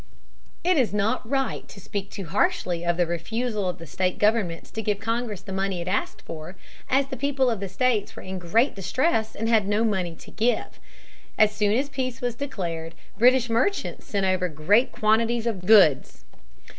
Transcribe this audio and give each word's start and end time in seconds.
It 0.63 0.77
is 0.77 0.95
not 0.95 1.29
right 1.29 1.67
to 1.67 1.79
speak 1.79 2.09
too 2.09 2.25
harshly 2.25 2.83
of 2.83 2.97
the 2.97 3.05
refusal 3.05 3.69
of 3.69 3.77
the 3.77 3.85
state 3.85 4.17
governments 4.17 4.71
to 4.71 4.81
give 4.81 4.99
Congress 4.99 5.41
the 5.43 5.53
money 5.53 5.79
it 5.79 5.87
asked 5.87 6.23
for, 6.23 6.55
as 6.89 7.05
the 7.05 7.15
people 7.15 7.51
of 7.51 7.59
the 7.59 7.69
states 7.69 8.15
were 8.15 8.23
in 8.23 8.39
great 8.39 8.73
distress 8.73 9.35
and 9.35 9.47
had 9.47 9.67
no 9.67 9.83
money 9.83 10.15
to 10.15 10.31
give. 10.31 10.79
As 11.37 11.51
soon 11.51 11.73
as 11.77 11.87
peace 11.87 12.19
was 12.19 12.33
declared 12.33 12.95
British 13.19 13.47
merchants 13.47 14.07
sent 14.07 14.25
over 14.25 14.49
great 14.49 14.91
quantities 14.91 15.45
of 15.45 15.67
goods. 15.67 16.25